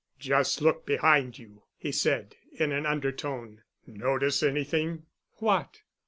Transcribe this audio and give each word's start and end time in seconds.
"Just 0.17 0.63
look 0.63 0.83
behind 0.83 1.37
you," 1.37 1.61
he 1.77 1.91
said, 1.91 2.35
in 2.53 2.71
an 2.71 2.87
undertone. 2.87 3.61
"Notice 3.85 4.41
any 4.41 4.63
thing?" 4.63 5.05
"What?" 5.33 5.81